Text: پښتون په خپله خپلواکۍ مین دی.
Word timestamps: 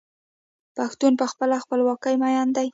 پښتون 0.77 1.13
په 1.19 1.25
خپله 1.31 1.55
خپلواکۍ 1.63 2.15
مین 2.21 2.47
دی. 2.55 2.67